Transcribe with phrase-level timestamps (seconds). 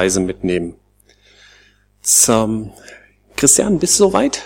[0.00, 0.76] Reise mitnehmen.
[2.02, 2.72] Zum
[3.36, 4.42] Christian, bist du soweit?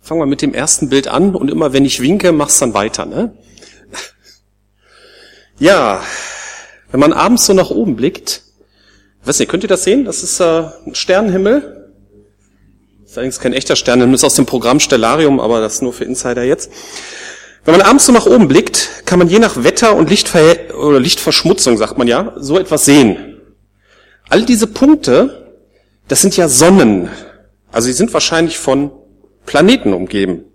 [0.00, 3.04] Fangen wir mit dem ersten Bild an und immer wenn ich winke, mach's dann weiter,
[3.04, 3.36] ne?
[5.58, 6.00] Ja,
[6.92, 8.42] wenn man abends so nach oben blickt,
[9.24, 10.04] weiß nicht, könnt ihr das sehen?
[10.04, 11.90] Das ist äh, ein Sternenhimmel.
[13.04, 16.44] Ist allerdings kein echter Sternenhimmel, ist aus dem Programm Stellarium, aber das nur für Insider
[16.44, 16.70] jetzt.
[17.64, 21.76] Wenn man abends so nach oben blickt, kann man je nach Wetter und Lichtver Lichtverschmutzung,
[21.76, 23.31] sagt man ja, so etwas sehen.
[24.32, 25.52] All diese Punkte,
[26.08, 27.10] das sind ja Sonnen.
[27.70, 28.90] Also sie sind wahrscheinlich von
[29.44, 30.46] Planeten umgeben.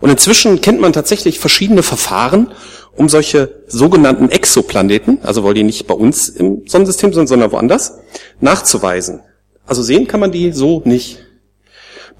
[0.00, 2.54] Und inzwischen kennt man tatsächlich verschiedene Verfahren,
[2.96, 7.98] um solche sogenannten Exoplaneten, also weil die nicht bei uns im Sonnensystem sind, sondern woanders,
[8.40, 9.20] nachzuweisen.
[9.66, 11.18] Also sehen kann man die so nicht.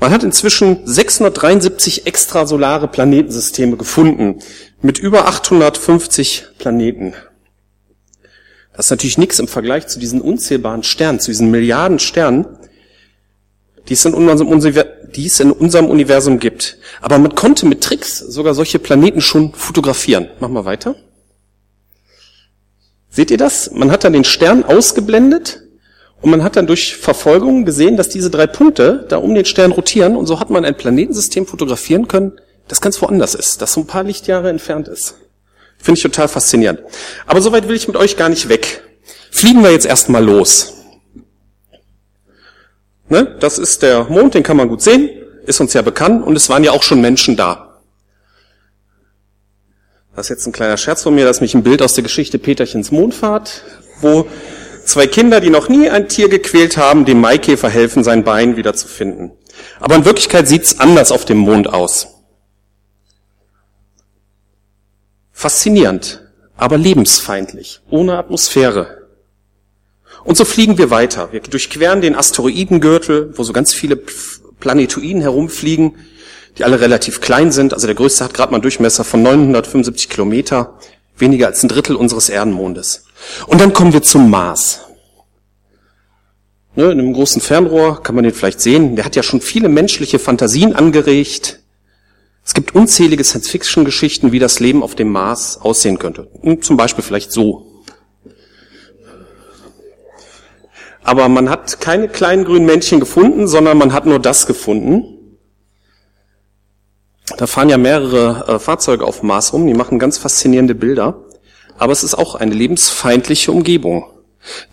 [0.00, 4.40] Man hat inzwischen 673 extrasolare Planetensysteme gefunden,
[4.82, 7.14] mit über 850 Planeten.
[8.76, 12.46] Das ist natürlich nichts im Vergleich zu diesen unzählbaren Sternen, zu diesen Milliarden Sternen,
[13.88, 16.78] die es in unserem, Universum gibt.
[17.00, 20.28] Aber man konnte mit Tricks sogar solche Planeten schon fotografieren.
[20.40, 20.96] Machen wir weiter.
[23.10, 23.70] Seht ihr das?
[23.70, 25.62] Man hat dann den Stern ausgeblendet
[26.20, 29.70] und man hat dann durch Verfolgung gesehen, dass diese drei Punkte da um den Stern
[29.70, 32.32] rotieren und so hat man ein Planetensystem fotografieren können,
[32.66, 35.16] das ganz woanders ist, das so ein paar Lichtjahre entfernt ist.
[35.84, 36.80] Finde ich total faszinierend.
[37.26, 38.82] Aber soweit will ich mit euch gar nicht weg.
[39.30, 40.72] Fliegen wir jetzt erstmal los.
[43.10, 43.36] Ne?
[43.38, 45.10] Das ist der Mond, den kann man gut sehen,
[45.44, 47.82] ist uns ja bekannt und es waren ja auch schon Menschen da.
[50.16, 52.02] Das ist jetzt ein kleiner Scherz von mir, das ist mich ein Bild aus der
[52.02, 53.62] Geschichte Peterchens Mondfahrt,
[54.00, 54.26] wo
[54.86, 58.72] zwei Kinder, die noch nie ein Tier gequält haben, dem Maikäfer helfen, sein Bein wieder
[58.72, 59.32] zu finden.
[59.80, 62.13] Aber in Wirklichkeit sieht's anders auf dem Mond aus.
[65.44, 66.22] Faszinierend,
[66.56, 69.02] aber lebensfeindlich, ohne Atmosphäre.
[70.24, 71.32] Und so fliegen wir weiter.
[71.32, 75.96] Wir durchqueren den Asteroidengürtel, wo so ganz viele Planetoiden herumfliegen,
[76.56, 77.74] die alle relativ klein sind.
[77.74, 80.78] Also der größte hat gerade mal einen Durchmesser von 975 Kilometer,
[81.18, 83.04] weniger als ein Drittel unseres Erdenmondes.
[83.46, 84.80] Und dann kommen wir zum Mars.
[86.74, 88.96] Ne, in einem großen Fernrohr kann man den vielleicht sehen.
[88.96, 91.60] Der hat ja schon viele menschliche Fantasien angeregt.
[92.44, 96.28] Es gibt unzählige Science-Fiction-Geschichten, wie das Leben auf dem Mars aussehen könnte.
[96.42, 97.82] Hm, zum Beispiel vielleicht so.
[101.02, 105.38] Aber man hat keine kleinen grünen Männchen gefunden, sondern man hat nur das gefunden.
[107.38, 111.24] Da fahren ja mehrere äh, Fahrzeuge auf dem Mars rum, die machen ganz faszinierende Bilder.
[111.78, 114.06] Aber es ist auch eine lebensfeindliche Umgebung.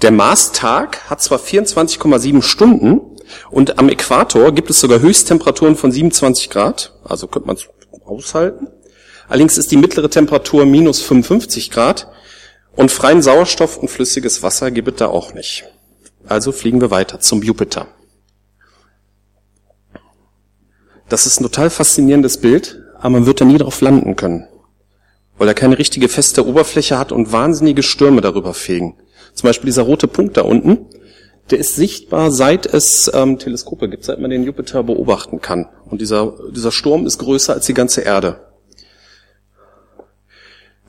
[0.02, 3.02] Der Marstag hat zwar 24,7 Stunden,
[3.50, 7.68] und am Äquator gibt es sogar Höchsttemperaturen von 27 Grad, also könnte man es
[8.06, 8.68] aushalten.
[9.28, 12.08] Allerdings ist die mittlere Temperatur minus 55 Grad
[12.76, 15.66] und freien Sauerstoff und flüssiges Wasser gibt es da auch nicht.
[16.28, 17.88] Also fliegen wir weiter zum Jupiter.
[21.10, 24.48] Das ist ein total faszinierendes Bild, aber man wird da nie drauf landen können,
[25.38, 28.98] weil er keine richtige feste Oberfläche hat und wahnsinnige Stürme darüber fegen.
[29.34, 30.88] Zum Beispiel dieser rote Punkt da unten,
[31.50, 35.68] der ist sichtbar, seit es ähm, Teleskope gibt, seit man den Jupiter beobachten kann.
[35.90, 38.40] Und dieser, dieser Sturm ist größer als die ganze Erde.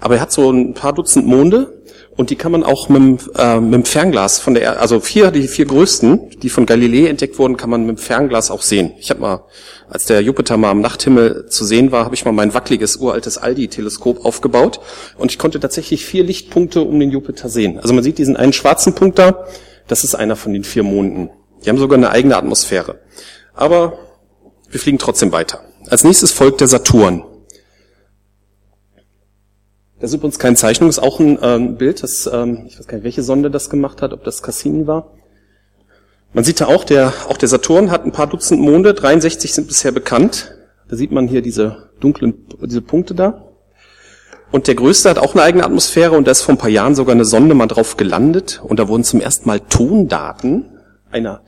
[0.03, 1.81] Aber er hat so ein paar Dutzend Monde
[2.17, 5.31] und die kann man auch mit, äh, mit dem Fernglas von der Erde, also vier,
[5.31, 8.93] die vier größten, die von Galilei entdeckt wurden, kann man mit dem Fernglas auch sehen.
[8.99, 9.45] Ich habe mal,
[9.89, 13.39] als der Jupiter mal am Nachthimmel zu sehen war, habe ich mal mein wackeliges uraltes
[13.39, 14.81] Aldi-Teleskop aufgebaut
[15.19, 17.79] und ich konnte tatsächlich vier Lichtpunkte um den Jupiter sehen.
[17.79, 19.47] Also man sieht diesen einen schwarzen Punkt da,
[19.89, 21.31] das ist einer von den vier Monden.
[21.65, 23.01] Die haben sogar eine eigene Atmosphäre.
[23.55, 23.99] Aber
[24.71, 25.61] wir fliegen trotzdem weiter.
[25.89, 27.25] Als nächstes folgt der Saturn.
[30.01, 32.97] Das ist übrigens keine Zeichnung, ist auch ein ähm, Bild, das, ähm, ich weiß gar
[32.97, 35.13] nicht, welche Sonde das gemacht hat, ob das Cassini war.
[36.33, 39.69] Man sieht da auch, der, auch der Saturn hat ein paar Dutzend Monde, 63 sind
[39.69, 40.57] bisher bekannt.
[40.89, 43.52] Da sieht man hier diese dunklen, diese Punkte da.
[44.53, 46.95] Und der größte hat auch eine eigene Atmosphäre und da ist vor ein paar Jahren
[46.95, 50.79] sogar eine Sonde mal drauf gelandet und da wurden zum ersten Mal Tondaten
[51.11, 51.43] einer,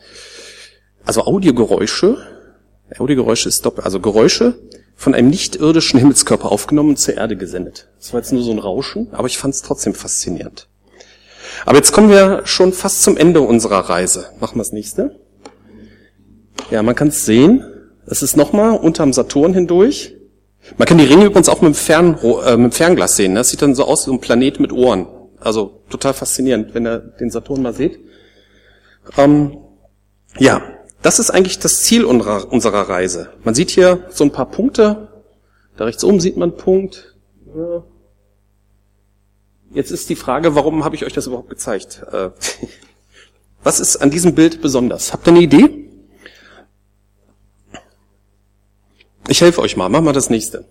[1.05, 2.17] also Audiogeräusche,
[2.99, 4.59] Audiogeräusche ist doppelt, also Geräusche
[4.95, 7.89] von einem nicht-irdischen Himmelskörper aufgenommen und zur Erde gesendet.
[7.99, 10.69] Das war jetzt nur so ein Rauschen, aber ich fand es trotzdem faszinierend.
[11.67, 14.31] Aber jetzt kommen wir schon fast zum Ende unserer Reise.
[14.41, 15.19] Machen wir das nächste.
[16.71, 17.65] Ja, man kann es sehen.
[18.07, 20.15] Es ist nochmal unterm Saturn hindurch.
[20.79, 23.33] Man kann die Ringe übrigens auch mit dem, Fern, äh, mit dem Fernglas sehen.
[23.33, 23.41] Ne?
[23.41, 25.07] Das sieht dann so aus wie ein Planet mit Ohren.
[25.39, 28.01] Also total faszinierend, wenn ihr den Saturn mal seht.
[29.19, 29.59] Ähm,
[30.39, 30.63] ja,
[31.03, 33.31] das ist eigentlich das Ziel unserer, unserer Reise.
[33.45, 35.09] Man sieht hier so ein paar Punkte.
[35.77, 37.15] Da rechts oben sieht man einen Punkt.
[39.71, 42.03] Jetzt ist die Frage, warum habe ich euch das überhaupt gezeigt?
[42.11, 42.31] Äh,
[43.65, 45.13] Was ist an diesem Bild besonders?
[45.13, 45.89] Habt ihr eine Idee?
[49.29, 50.67] Ich helfe euch mal, machen wir das nächste.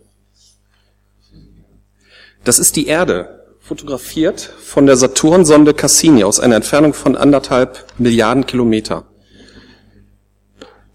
[2.43, 8.45] Das ist die Erde, fotografiert von der Saturnsonde Cassini aus einer Entfernung von anderthalb Milliarden
[8.45, 9.05] Kilometer.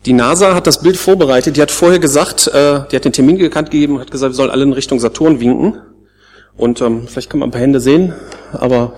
[0.04, 1.56] Die NASA hat das Bild vorbereitet.
[1.56, 4.50] Die hat vorher gesagt, äh, die hat den Termin gekannt gegeben, hat gesagt, wir sollen
[4.50, 5.80] alle in Richtung Saturn winken.
[6.56, 8.14] Und ähm, vielleicht kann man ein paar Hände sehen,
[8.52, 8.94] aber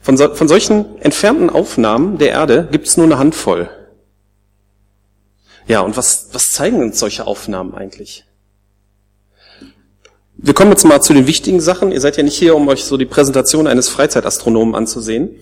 [0.00, 3.70] von, so, von solchen entfernten Aufnahmen der Erde gibt es nur eine Handvoll.
[5.68, 8.24] Ja, und was, was zeigen uns solche Aufnahmen eigentlich?
[10.38, 11.92] Wir kommen jetzt mal zu den wichtigen Sachen.
[11.92, 15.36] Ihr seid ja nicht hier, um euch so die Präsentation eines Freizeitastronomen anzusehen.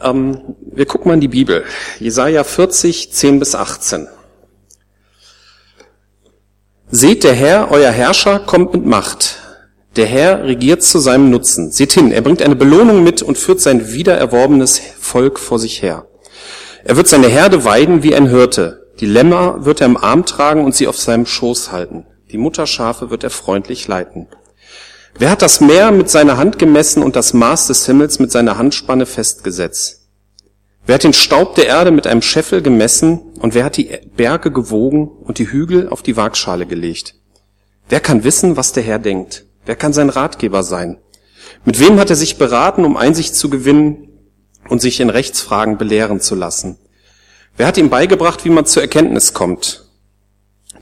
[0.00, 1.64] Ähm, wir gucken mal in die Bibel.
[1.98, 4.06] Jesaja 40, 10 bis 18.
[6.90, 9.38] Seht, der Herr, euer Herrscher, kommt mit Macht.
[9.96, 11.72] Der Herr regiert zu seinem Nutzen.
[11.72, 16.06] Seht hin, er bringt eine Belohnung mit und führt sein wiedererworbenes Volk vor sich her.
[16.84, 18.83] Er wird seine Herde weiden wie ein Hirte.
[19.00, 22.06] Die Lämmer wird er im Arm tragen und sie auf seinem Schoß halten.
[22.30, 24.28] Die Mutterschafe wird er freundlich leiten.
[25.18, 28.58] Wer hat das Meer mit seiner Hand gemessen und das Maß des Himmels mit seiner
[28.58, 30.08] Handspanne festgesetzt?
[30.86, 34.50] Wer hat den Staub der Erde mit einem Scheffel gemessen und wer hat die Berge
[34.50, 37.14] gewogen und die Hügel auf die Waagschale gelegt?
[37.88, 39.46] Wer kann wissen, was der Herr denkt?
[39.66, 40.98] Wer kann sein Ratgeber sein?
[41.64, 44.08] Mit wem hat er sich beraten, um Einsicht zu gewinnen
[44.68, 46.78] und sich in Rechtsfragen belehren zu lassen?
[47.56, 49.84] Wer hat ihm beigebracht, wie man zur Erkenntnis kommt?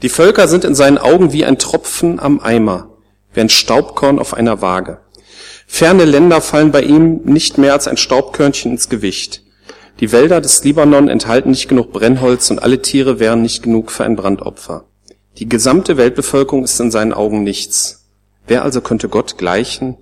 [0.00, 2.88] Die Völker sind in seinen Augen wie ein Tropfen am Eimer,
[3.34, 4.98] wie ein Staubkorn auf einer Waage.
[5.66, 9.42] Ferne Länder fallen bei ihm nicht mehr als ein Staubkörnchen ins Gewicht.
[10.00, 14.04] Die Wälder des Libanon enthalten nicht genug Brennholz und alle Tiere wären nicht genug für
[14.04, 14.84] ein Brandopfer.
[15.38, 18.06] Die gesamte Weltbevölkerung ist in seinen Augen nichts.
[18.46, 19.98] Wer also könnte Gott gleichen?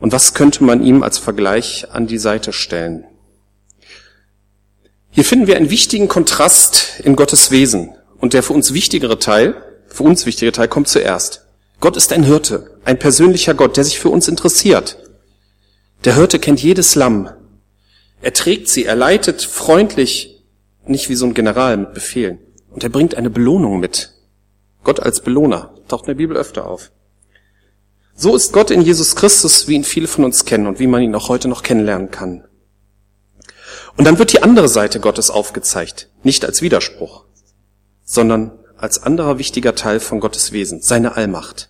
[0.00, 3.04] Und was könnte man ihm als Vergleich an die Seite stellen?
[5.20, 7.90] Hier finden wir einen wichtigen Kontrast in Gottes Wesen.
[8.20, 9.54] Und der für uns wichtigere Teil,
[9.86, 11.44] für uns wichtige Teil kommt zuerst.
[11.78, 14.96] Gott ist ein Hirte, ein persönlicher Gott, der sich für uns interessiert.
[16.06, 17.28] Der Hirte kennt jedes Lamm.
[18.22, 20.42] Er trägt sie, er leitet freundlich,
[20.86, 22.38] nicht wie so ein General mit Befehlen.
[22.70, 24.14] Und er bringt eine Belohnung mit.
[24.84, 26.92] Gott als Belohner taucht in der Bibel öfter auf.
[28.16, 31.02] So ist Gott in Jesus Christus, wie ihn viele von uns kennen und wie man
[31.02, 32.44] ihn auch heute noch kennenlernen kann.
[34.00, 37.26] Und dann wird die andere Seite Gottes aufgezeigt, nicht als Widerspruch,
[38.02, 41.68] sondern als anderer wichtiger Teil von Gottes Wesen, seine Allmacht.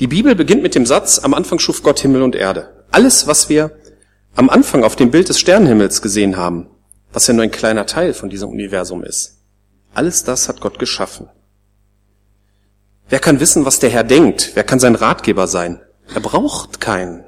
[0.00, 2.84] Die Bibel beginnt mit dem Satz, am Anfang schuf Gott Himmel und Erde.
[2.90, 3.70] Alles, was wir
[4.36, 6.68] am Anfang auf dem Bild des Sternenhimmels gesehen haben,
[7.10, 9.38] was ja nur ein kleiner Teil von diesem Universum ist,
[9.94, 11.30] alles das hat Gott geschaffen.
[13.08, 14.50] Wer kann wissen, was der Herr denkt?
[14.52, 15.80] Wer kann sein Ratgeber sein?
[16.14, 17.24] Er braucht keinen.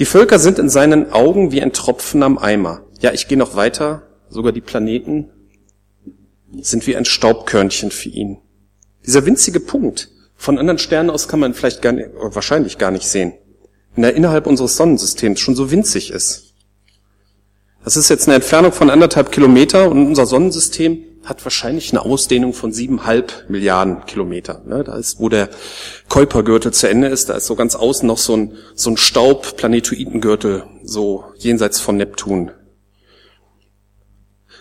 [0.00, 2.86] Die Völker sind in seinen Augen wie ein Tropfen am Eimer.
[3.00, 4.08] Ja, ich gehe noch weiter.
[4.30, 5.28] Sogar die Planeten
[6.58, 8.38] sind wie ein Staubkörnchen für ihn.
[9.04, 10.10] Dieser winzige Punkt.
[10.36, 13.34] Von anderen Sternen aus kann man vielleicht gar nicht, wahrscheinlich gar nicht sehen.
[13.94, 16.54] Wenn er innerhalb unseres Sonnensystems schon so winzig ist.
[17.84, 22.54] Das ist jetzt eine Entfernung von anderthalb Kilometer und unser Sonnensystem hat wahrscheinlich eine Ausdehnung
[22.54, 24.62] von siebeneinhalb Milliarden Kilometer.
[24.66, 24.84] Ne?
[24.84, 25.50] Da ist, wo der
[26.08, 30.64] Kuipergürtel zu Ende ist, da ist so ganz außen noch so ein, so ein Staub-Planetoidengürtel,
[30.82, 32.50] so jenseits von Neptun.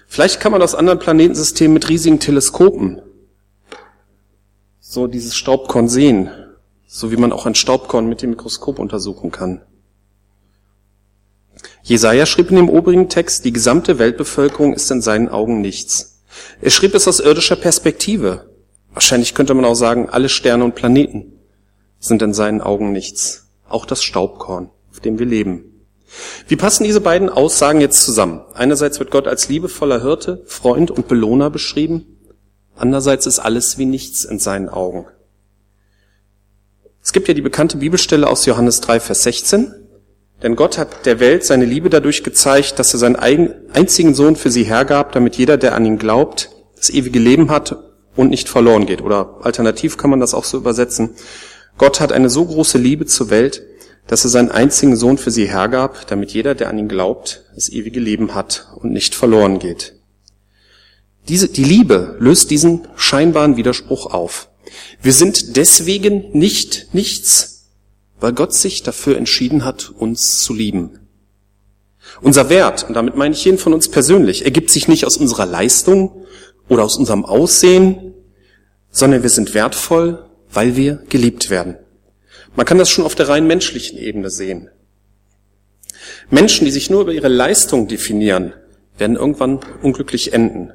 [0.08, 3.02] Vielleicht kann man aus anderen Planetensystemen mit riesigen Teleskopen
[4.80, 6.32] so dieses Staubkorn sehen,
[6.88, 9.62] so wie man auch ein Staubkorn mit dem Mikroskop untersuchen kann.
[11.84, 16.09] Jesaja schrieb in dem obrigen Text, die gesamte Weltbevölkerung ist in seinen Augen nichts.
[16.62, 18.50] Er schrieb es aus irdischer Perspektive.
[18.94, 21.34] Wahrscheinlich könnte man auch sagen, alle Sterne und Planeten
[22.00, 23.50] sind in seinen Augen nichts.
[23.68, 25.86] Auch das Staubkorn, auf dem wir leben.
[26.48, 28.42] Wie passen diese beiden Aussagen jetzt zusammen?
[28.54, 32.18] Einerseits wird Gott als liebevoller Hirte, Freund und Belohner beschrieben.
[32.76, 35.06] Andererseits ist alles wie nichts in seinen Augen.
[37.04, 39.74] Es gibt ja die bekannte Bibelstelle aus Johannes 3, Vers 16.
[40.42, 44.50] Denn Gott hat der Welt seine Liebe dadurch gezeigt, dass er seinen einzigen Sohn für
[44.50, 47.76] sie hergab, damit jeder, der an ihn glaubt, das ewige Leben hat
[48.16, 49.02] und nicht verloren geht.
[49.02, 51.12] Oder alternativ kann man das auch so übersetzen.
[51.78, 53.64] Gott hat eine so große Liebe zur Welt,
[54.08, 57.70] dass er seinen einzigen Sohn für sie hergab, damit jeder, der an ihn glaubt, das
[57.70, 59.96] ewige Leben hat und nicht verloren geht.
[61.28, 64.50] Diese, die Liebe löst diesen scheinbaren Widerspruch auf.
[65.02, 67.59] Wir sind deswegen nicht nichts,
[68.20, 71.00] weil Gott sich dafür entschieden hat, uns zu lieben.
[72.22, 75.46] Unser Wert, und damit meine ich jeden von uns persönlich, ergibt sich nicht aus unserer
[75.46, 76.26] Leistung
[76.68, 78.14] oder aus unserem Aussehen,
[78.90, 81.78] sondern wir sind wertvoll, weil wir geliebt werden.
[82.56, 84.70] Man kann das schon auf der rein menschlichen Ebene sehen.
[86.30, 88.54] Menschen, die sich nur über ihre Leistung definieren,
[88.98, 90.74] werden irgendwann unglücklich enden,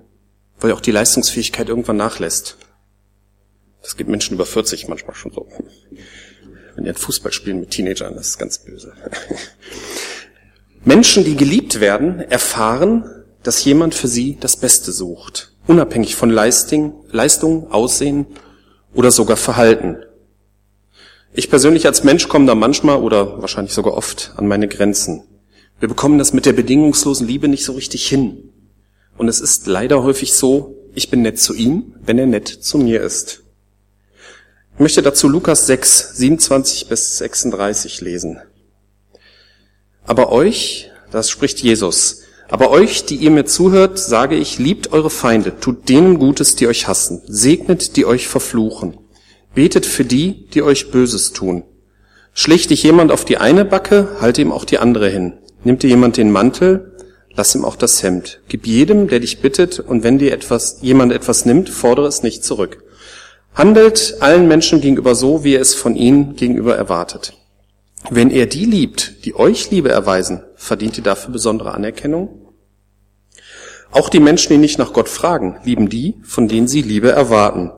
[0.60, 2.56] weil auch die Leistungsfähigkeit irgendwann nachlässt.
[3.82, 5.46] Das geht Menschen über 40 manchmal schon so.
[6.74, 8.92] Wenn die ein Fußball spielen mit Teenagern, das ist ganz böse.
[10.84, 13.04] Menschen, die geliebt werden, erfahren,
[13.42, 18.26] dass jemand für sie das Beste sucht, unabhängig von Leistung, Leistung, Aussehen
[18.92, 19.98] oder sogar Verhalten.
[21.32, 25.24] Ich persönlich als Mensch komme da manchmal oder wahrscheinlich sogar oft an meine Grenzen.
[25.80, 28.50] Wir bekommen das mit der bedingungslosen Liebe nicht so richtig hin.
[29.16, 32.78] Und es ist leider häufig so, ich bin nett zu ihm, wenn er nett zu
[32.78, 33.43] mir ist.
[34.74, 38.40] Ich möchte dazu Lukas 6, 27 bis 36 lesen.
[40.04, 45.10] Aber euch, das spricht Jesus, aber euch, die ihr mir zuhört, sage ich, liebt eure
[45.10, 48.98] Feinde, tut denen Gutes, die euch hassen, segnet, die euch verfluchen,
[49.54, 51.62] betet für die, die euch Böses tun.
[52.32, 55.34] Schlicht dich jemand auf die eine Backe, halte ihm auch die andere hin.
[55.62, 56.96] Nimmt dir jemand den Mantel,
[57.32, 58.40] lass ihm auch das Hemd.
[58.48, 62.42] Gib jedem, der dich bittet, und wenn dir etwas, jemand etwas nimmt, fordere es nicht
[62.42, 62.83] zurück.
[63.54, 67.34] Handelt allen Menschen gegenüber so, wie ihr es von ihnen gegenüber erwartet.
[68.10, 72.52] Wenn ihr die liebt, die euch Liebe erweisen, verdient ihr dafür besondere Anerkennung?
[73.92, 77.70] Auch die Menschen, die nicht nach Gott fragen, lieben die, von denen sie Liebe erwarten.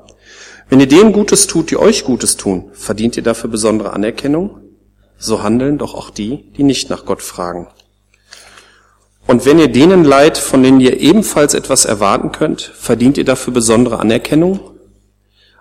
[0.70, 4.62] Wenn ihr denen Gutes tut, die euch Gutes tun, verdient ihr dafür besondere Anerkennung?
[5.18, 7.68] So handeln doch auch die, die nicht nach Gott fragen.
[9.26, 13.52] Und wenn ihr denen leid, von denen ihr ebenfalls etwas erwarten könnt, verdient ihr dafür
[13.52, 14.75] besondere Anerkennung?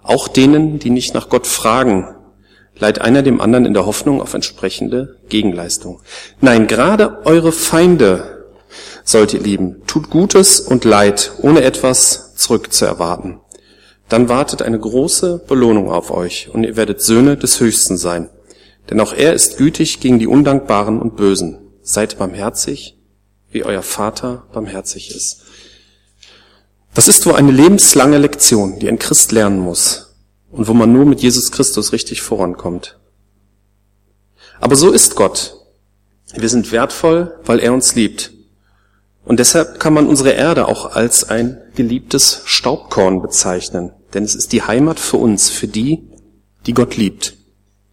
[0.06, 2.08] Auch denen, die nicht nach Gott fragen,
[2.78, 6.02] leiht einer dem anderen in der Hoffnung auf entsprechende Gegenleistung.
[6.42, 8.46] Nein, gerade eure Feinde
[9.04, 9.82] sollt ihr lieben.
[9.88, 13.40] Tut Gutes und Leid, ohne etwas zurückzuerwarten.
[14.08, 18.30] Dann wartet eine große Belohnung auf euch und ihr werdet Söhne des Höchsten sein.
[18.92, 21.58] Denn auch er ist gütig gegen die Undankbaren und Bösen.
[21.82, 23.00] Seid barmherzig,
[23.50, 25.45] wie euer Vater barmherzig ist.
[26.96, 30.16] Das ist wohl eine lebenslange Lektion, die ein Christ lernen muss
[30.50, 32.98] und wo man nur mit Jesus Christus richtig vorankommt.
[34.62, 35.58] Aber so ist Gott.
[36.34, 38.32] Wir sind wertvoll, weil er uns liebt.
[39.26, 43.92] Und deshalb kann man unsere Erde auch als ein geliebtes Staubkorn bezeichnen.
[44.14, 46.08] Denn es ist die Heimat für uns, für die,
[46.66, 47.36] die Gott liebt.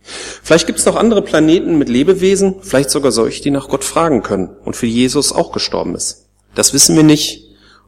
[0.00, 4.22] Vielleicht gibt es noch andere Planeten mit Lebewesen, vielleicht sogar solche, die nach Gott fragen
[4.22, 6.28] können und für Jesus auch gestorben ist.
[6.54, 7.41] Das wissen wir nicht.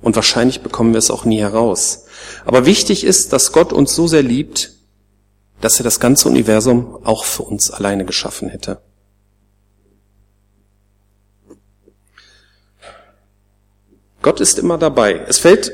[0.04, 2.04] Und wahrscheinlich bekommen wir es auch nie heraus.
[2.44, 4.74] Aber wichtig ist, dass Gott uns so sehr liebt,
[5.62, 8.82] dass er das ganze Universum auch für uns alleine geschaffen hätte.
[14.20, 15.24] Gott ist immer dabei.
[15.26, 15.72] Es fällt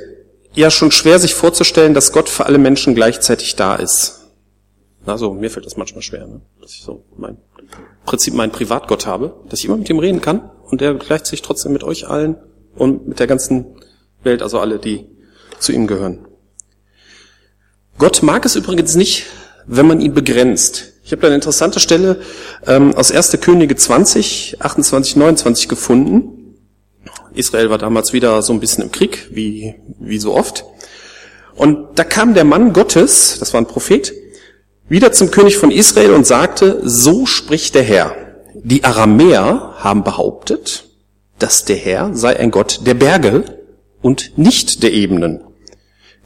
[0.53, 4.31] ja schon schwer, sich vorzustellen, dass Gott für alle Menschen gleichzeitig da ist.
[5.07, 6.41] Also mir fällt das manchmal schwer, ne?
[6.61, 7.37] dass ich so mein
[8.07, 11.73] Prinzip meinen Privatgott habe, dass ich immer mit ihm reden kann und der gleichzeitig trotzdem
[11.73, 12.37] mit euch allen
[12.77, 13.75] und mit der ganzen
[14.23, 15.07] Welt, also alle, die
[15.59, 16.27] zu ihm gehören.
[17.99, 19.27] Gott mag es übrigens nicht,
[19.67, 20.93] wenn man ihn begrenzt.
[21.05, 22.21] Ich habe da eine interessante Stelle
[22.67, 23.39] ähm, aus 1.
[23.41, 26.57] Könige 20, 28, 29 gefunden.
[27.35, 30.65] Israel war damals wieder so ein bisschen im Krieg, wie, wie so oft.
[31.55, 34.13] Und da kam der Mann Gottes, das war ein Prophet,
[34.89, 38.17] wieder zum König von Israel und sagte, so spricht der Herr.
[38.55, 40.85] Die Aramäer haben behauptet,
[41.39, 43.60] dass der Herr sei ein Gott der Berge
[44.03, 45.41] und nicht der Ebenen.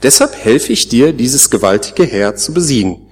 [0.02, 3.09] Deshalb helfe ich dir, dieses gewaltige Heer zu besiegen.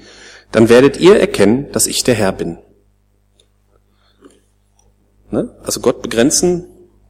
[0.50, 2.59] Dann werdet ihr erkennen, dass ich der Herr bin.
[5.31, 5.57] Ne?
[5.62, 6.66] Also Gott begrenzen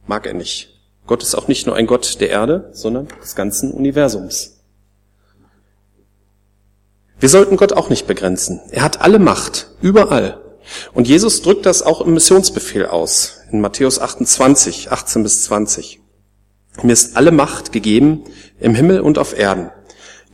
[0.07, 0.69] mag er nicht.
[1.05, 4.61] Gott ist auch nicht nur ein Gott der Erde, sondern des ganzen Universums.
[7.19, 8.61] Wir sollten Gott auch nicht begrenzen.
[8.71, 10.41] Er hat alle Macht, überall.
[10.93, 16.02] Und Jesus drückt das auch im Missionsbefehl aus, in Matthäus 28, 18 bis 20.
[16.81, 18.23] Mir ist alle Macht gegeben
[18.59, 19.69] im Himmel und auf Erden.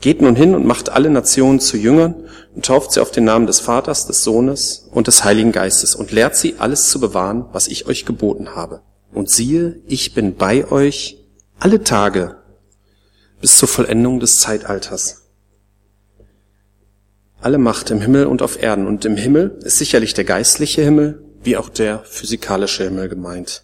[0.01, 2.15] Geht nun hin und macht alle Nationen zu Jüngern
[2.55, 6.11] und tauft sie auf den Namen des Vaters, des Sohnes und des Heiligen Geistes und
[6.11, 8.81] lehrt sie, alles zu bewahren, was ich euch geboten habe.
[9.13, 11.17] Und siehe, ich bin bei euch
[11.59, 12.37] alle Tage
[13.41, 15.23] bis zur Vollendung des Zeitalters.
[17.41, 18.85] Alle Macht im Himmel und auf Erden.
[18.87, 23.63] Und im Himmel ist sicherlich der geistliche Himmel wie auch der physikalische Himmel gemeint.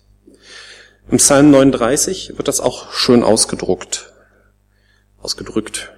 [1.11, 4.11] Im Psalm 39 wird das auch schön ausgedruckt.
[5.21, 5.93] Ausgedrückt.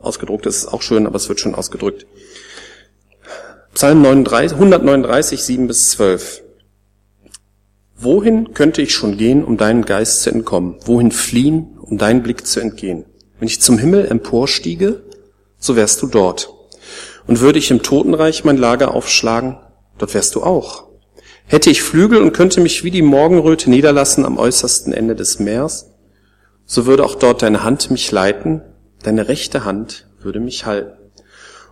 [0.00, 2.04] Ausgedruckt ist auch schön, aber es wird schön ausgedrückt.
[3.72, 6.42] Psalm 39, 139, 7 bis 12.
[7.96, 10.76] Wohin könnte ich schon gehen, um deinen Geist zu entkommen?
[10.84, 13.04] Wohin fliehen, um deinen Blick zu entgehen?
[13.38, 15.04] Wenn ich zum Himmel emporstiege,
[15.58, 16.52] so wärst du dort.
[17.28, 19.58] Und würde ich im Totenreich mein Lager aufschlagen,
[19.96, 20.88] dort wärst du auch.
[21.46, 25.90] Hätte ich Flügel und könnte mich wie die Morgenröte niederlassen am äußersten Ende des Meers,
[26.64, 28.62] so würde auch dort deine Hand mich leiten,
[29.02, 30.98] deine rechte Hand würde mich halten.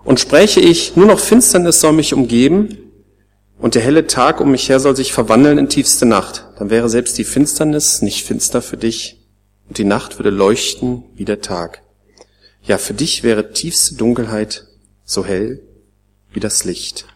[0.05, 2.79] Und spräche ich, nur noch Finsternis soll mich umgeben,
[3.59, 6.89] und der helle Tag um mich her soll sich verwandeln in tiefste Nacht, dann wäre
[6.89, 9.21] selbst die Finsternis nicht finster für dich,
[9.69, 11.83] und die Nacht würde leuchten wie der Tag.
[12.63, 14.67] Ja, für dich wäre tiefste Dunkelheit
[15.05, 15.63] so hell
[16.33, 17.07] wie das Licht.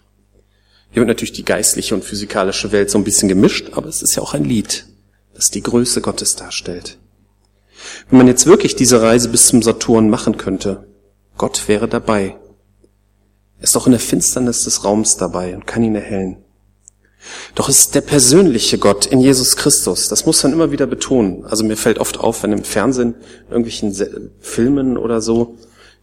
[0.97, 4.17] Hier wird natürlich die geistliche und physikalische Welt so ein bisschen gemischt, aber es ist
[4.17, 4.87] ja auch ein Lied,
[5.35, 6.97] das die Größe Gottes darstellt.
[8.09, 10.87] Wenn man jetzt wirklich diese Reise bis zum Saturn machen könnte,
[11.37, 12.39] Gott wäre dabei.
[13.59, 16.39] Er ist auch in der Finsternis des Raums dabei und kann ihn erhellen.
[17.55, 20.09] Doch es ist der persönliche Gott in Jesus Christus.
[20.09, 21.45] Das muss man immer wieder betonen.
[21.45, 23.17] Also mir fällt oft auf, wenn im Fernsehen,
[23.51, 25.59] irgendwelchen Filmen oder so,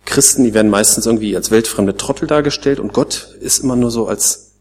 [0.05, 4.05] Christen, die werden meistens irgendwie als weltfremde Trottel dargestellt und Gott ist immer nur so
[4.05, 4.52] als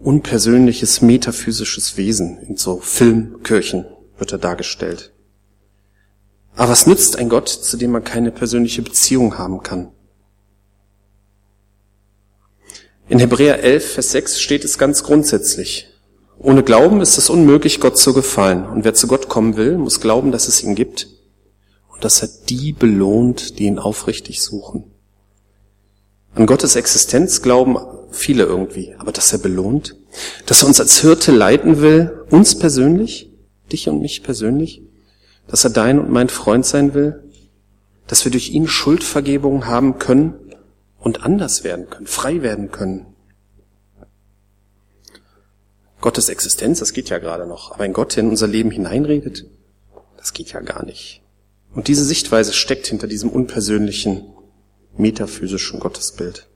[0.00, 2.38] unpersönliches, metaphysisches Wesen.
[2.42, 3.86] In so Filmkirchen
[4.18, 5.12] wird er dargestellt.
[6.54, 9.88] Aber was nützt ein Gott, zu dem man keine persönliche Beziehung haben kann?
[13.08, 15.88] In Hebräer 11, Vers 6 steht es ganz grundsätzlich.
[16.38, 18.66] Ohne Glauben ist es unmöglich, Gott zu gefallen.
[18.66, 21.08] Und wer zu Gott kommen will, muss glauben, dass es ihn gibt
[21.92, 24.84] und dass er die belohnt, die ihn aufrichtig suchen.
[26.34, 27.76] An Gottes Existenz glauben
[28.16, 29.96] viele irgendwie, aber dass er belohnt,
[30.46, 33.30] dass er uns als Hirte leiten will, uns persönlich,
[33.70, 34.82] dich und mich persönlich,
[35.48, 37.22] dass er dein und mein Freund sein will,
[38.06, 40.34] dass wir durch ihn Schuldvergebung haben können
[40.98, 43.06] und anders werden können, frei werden können.
[46.00, 49.46] Gottes Existenz, das geht ja gerade noch, aber ein Gott, der in unser Leben hineinredet,
[50.16, 51.22] das geht ja gar nicht.
[51.74, 54.24] Und diese Sichtweise steckt hinter diesem unpersönlichen,
[54.96, 56.48] metaphysischen Gottesbild.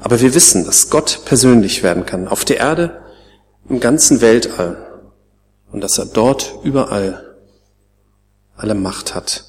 [0.00, 3.02] Aber wir wissen, dass Gott persönlich werden kann, auf der Erde,
[3.68, 5.02] im ganzen Weltall,
[5.70, 7.36] und dass er dort überall
[8.56, 9.44] alle Macht hat.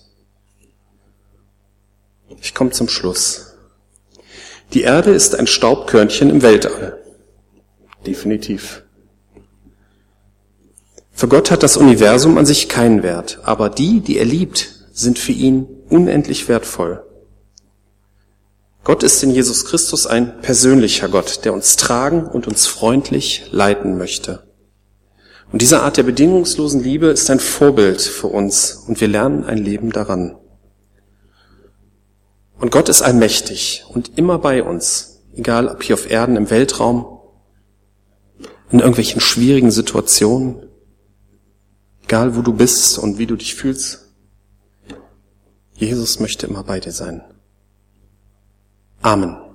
[2.41, 3.55] Ich komme zum Schluss.
[4.73, 6.97] Die Erde ist ein Staubkörnchen im Weltall.
[8.05, 8.83] Definitiv.
[11.11, 15.19] Für Gott hat das Universum an sich keinen Wert, aber die, die er liebt, sind
[15.19, 17.03] für ihn unendlich wertvoll.
[18.83, 23.97] Gott ist in Jesus Christus ein persönlicher Gott, der uns tragen und uns freundlich leiten
[23.97, 24.43] möchte.
[25.51, 29.57] Und diese Art der bedingungslosen Liebe ist ein Vorbild für uns und wir lernen ein
[29.57, 30.37] Leben daran.
[32.59, 37.19] Und Gott ist allmächtig und immer bei uns, egal ob hier auf Erden, im Weltraum,
[38.71, 40.71] in irgendwelchen schwierigen Situationen,
[42.11, 44.13] Egal wo du bist und wie du dich fühlst,
[45.75, 47.23] Jesus möchte immer bei dir sein.
[49.03, 49.50] Amen.